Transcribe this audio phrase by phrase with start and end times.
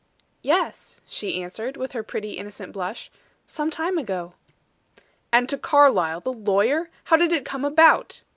[0.41, 3.11] "Yes," she answered, with her pretty, innocent blush.
[3.45, 4.33] "Some time ago."
[5.31, 6.89] "And to Carlyle, the lawyer!
[7.03, 8.23] How did it come about?"